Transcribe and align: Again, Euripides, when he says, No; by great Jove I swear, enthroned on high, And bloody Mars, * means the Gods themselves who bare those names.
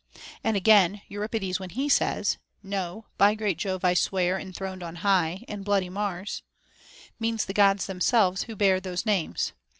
Again, 0.43 1.03
Euripides, 1.09 1.59
when 1.59 1.69
he 1.69 1.87
says, 1.87 2.39
No; 2.63 3.05
by 3.19 3.35
great 3.35 3.59
Jove 3.59 3.85
I 3.85 3.93
swear, 3.93 4.39
enthroned 4.39 4.81
on 4.81 4.95
high, 5.05 5.43
And 5.47 5.63
bloody 5.63 5.89
Mars, 5.89 6.41
* 6.79 7.19
means 7.19 7.45
the 7.45 7.53
Gods 7.53 7.85
themselves 7.85 8.41
who 8.45 8.55
bare 8.55 8.79
those 8.79 9.05
names. 9.05 9.53